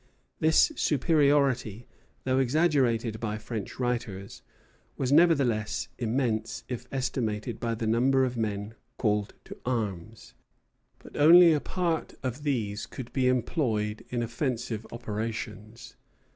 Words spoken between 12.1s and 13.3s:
of these could be